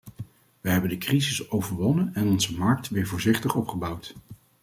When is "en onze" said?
2.13-2.57